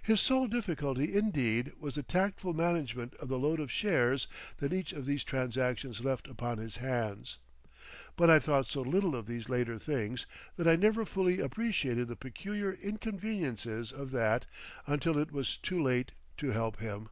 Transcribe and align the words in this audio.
His 0.00 0.20
sole 0.20 0.46
difficulty 0.46 1.12
indeed 1.12 1.72
was 1.80 1.96
the 1.96 2.04
tactful 2.04 2.52
management 2.54 3.14
of 3.14 3.26
the 3.26 3.36
load 3.36 3.58
of 3.58 3.68
shares 3.72 4.28
that 4.58 4.72
each 4.72 4.92
of 4.92 5.06
these 5.06 5.24
transactions 5.24 6.00
left 6.00 6.28
upon 6.28 6.58
his 6.58 6.76
hands. 6.76 7.38
But 8.14 8.30
I 8.30 8.38
thought 8.38 8.70
so 8.70 8.82
little 8.82 9.16
of 9.16 9.26
these 9.26 9.48
later 9.48 9.76
things 9.80 10.24
that 10.54 10.68
I 10.68 10.76
never 10.76 11.04
fully 11.04 11.40
appreciated 11.40 12.06
the 12.06 12.14
peculiar 12.14 12.74
inconveniences 12.74 13.90
of 13.90 14.12
that 14.12 14.46
until 14.86 15.18
it 15.18 15.32
was 15.32 15.56
too 15.56 15.82
late 15.82 16.12
to 16.36 16.52
help 16.52 16.76
him. 16.78 17.08